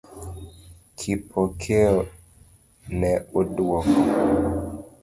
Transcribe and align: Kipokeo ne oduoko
Kipokeo 0.97 1.97
ne 2.99 3.11
oduoko 3.39 3.99